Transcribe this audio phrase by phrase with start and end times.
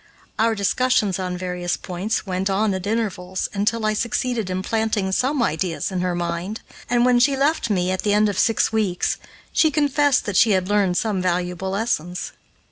[0.39, 5.43] Our discussions, on various points, went on at intervals, until I succeeded in planting some
[5.43, 9.17] ideas in her mind, and when she left me, at the end of six weeks,
[9.53, 12.31] she confessed that she had learned some valuable lessons.